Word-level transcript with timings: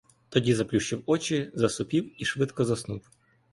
Тоді 0.29 0.53
заплющив 0.53 1.03
очі, 1.05 1.51
засопів 1.53 2.21
і 2.21 2.25
швидко 2.25 2.65
заснув. 2.65 3.09